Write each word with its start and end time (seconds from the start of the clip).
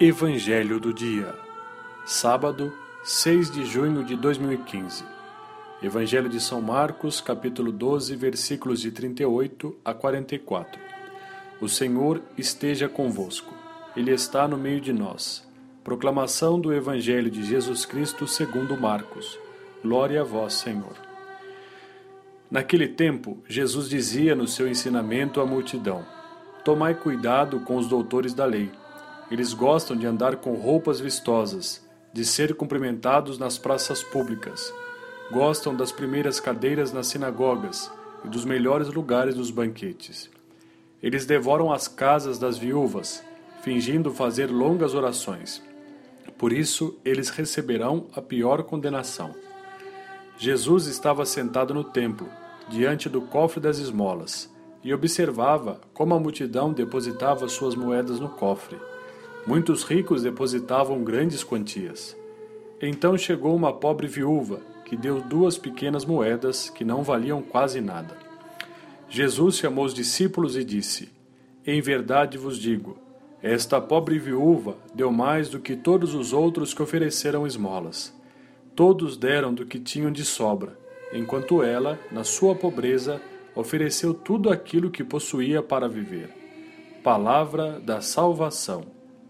Evangelho 0.00 0.78
do 0.78 0.94
Dia, 0.94 1.34
sábado, 2.06 2.72
6 3.02 3.50
de 3.50 3.64
junho 3.66 4.04
de 4.04 4.14
2015. 4.14 5.02
Evangelho 5.82 6.28
de 6.28 6.38
São 6.38 6.62
Marcos, 6.62 7.20
capítulo 7.20 7.72
12, 7.72 8.14
versículos 8.14 8.80
de 8.80 8.92
38 8.92 9.76
a 9.84 9.92
44. 9.92 10.80
O 11.60 11.68
Senhor 11.68 12.22
esteja 12.36 12.88
convosco, 12.88 13.52
Ele 13.96 14.12
está 14.12 14.46
no 14.46 14.56
meio 14.56 14.80
de 14.80 14.92
nós. 14.92 15.44
Proclamação 15.82 16.60
do 16.60 16.72
Evangelho 16.72 17.28
de 17.28 17.42
Jesus 17.42 17.84
Cristo 17.84 18.24
segundo 18.24 18.80
Marcos. 18.80 19.36
Glória 19.82 20.20
a 20.20 20.24
vós, 20.24 20.54
Senhor. 20.54 20.94
Naquele 22.48 22.86
tempo, 22.86 23.42
Jesus 23.48 23.88
dizia 23.88 24.36
no 24.36 24.46
seu 24.46 24.68
ensinamento 24.68 25.40
à 25.40 25.44
multidão: 25.44 26.06
Tomai 26.64 26.94
cuidado 26.94 27.58
com 27.58 27.76
os 27.76 27.88
doutores 27.88 28.32
da 28.32 28.44
lei 28.44 28.70
eles 29.30 29.52
gostam 29.52 29.96
de 29.96 30.06
andar 30.06 30.36
com 30.36 30.54
roupas 30.54 31.00
vistosas, 31.00 31.86
de 32.12 32.24
ser 32.24 32.54
cumprimentados 32.54 33.38
nas 33.38 33.58
praças 33.58 34.02
públicas. 34.02 34.72
Gostam 35.30 35.74
das 35.74 35.92
primeiras 35.92 36.40
cadeiras 36.40 36.92
nas 36.92 37.08
sinagogas 37.08 37.90
e 38.24 38.28
dos 38.28 38.44
melhores 38.44 38.88
lugares 38.88 39.34
nos 39.36 39.50
banquetes. 39.50 40.30
Eles 41.02 41.26
devoram 41.26 41.72
as 41.72 41.86
casas 41.86 42.38
das 42.38 42.56
viúvas, 42.56 43.22
fingindo 43.62 44.10
fazer 44.10 44.50
longas 44.50 44.94
orações. 44.94 45.62
Por 46.38 46.52
isso, 46.52 46.96
eles 47.04 47.28
receberão 47.28 48.06
a 48.14 48.22
pior 48.22 48.62
condenação. 48.62 49.34
Jesus 50.38 50.86
estava 50.86 51.26
sentado 51.26 51.74
no 51.74 51.84
templo, 51.84 52.28
diante 52.68 53.08
do 53.08 53.20
cofre 53.20 53.60
das 53.60 53.78
esmolas, 53.78 54.48
e 54.82 54.94
observava 54.94 55.80
como 55.92 56.14
a 56.14 56.20
multidão 56.20 56.72
depositava 56.72 57.48
suas 57.48 57.74
moedas 57.74 58.20
no 58.20 58.28
cofre. 58.28 58.78
Muitos 59.48 59.82
ricos 59.82 60.22
depositavam 60.22 61.02
grandes 61.02 61.42
quantias. 61.42 62.14
Então 62.82 63.16
chegou 63.16 63.56
uma 63.56 63.72
pobre 63.72 64.06
viúva, 64.06 64.60
que 64.84 64.94
deu 64.94 65.22
duas 65.22 65.56
pequenas 65.56 66.04
moedas 66.04 66.68
que 66.68 66.84
não 66.84 67.02
valiam 67.02 67.40
quase 67.40 67.80
nada. 67.80 68.14
Jesus 69.08 69.56
chamou 69.56 69.86
os 69.86 69.94
discípulos 69.94 70.54
e 70.54 70.62
disse: 70.62 71.08
Em 71.66 71.80
verdade 71.80 72.36
vos 72.36 72.58
digo, 72.58 72.98
esta 73.42 73.80
pobre 73.80 74.18
viúva 74.18 74.76
deu 74.94 75.10
mais 75.10 75.48
do 75.48 75.58
que 75.58 75.74
todos 75.74 76.14
os 76.14 76.34
outros 76.34 76.74
que 76.74 76.82
ofereceram 76.82 77.46
esmolas. 77.46 78.14
Todos 78.76 79.16
deram 79.16 79.54
do 79.54 79.64
que 79.64 79.78
tinham 79.78 80.12
de 80.12 80.26
sobra, 80.26 80.78
enquanto 81.10 81.62
ela, 81.62 81.98
na 82.12 82.22
sua 82.22 82.54
pobreza, 82.54 83.18
ofereceu 83.54 84.12
tudo 84.12 84.50
aquilo 84.50 84.90
que 84.90 85.02
possuía 85.02 85.62
para 85.62 85.88
viver. 85.88 86.28
Palavra 87.02 87.80
da 87.80 88.02
salvação. 88.02 88.97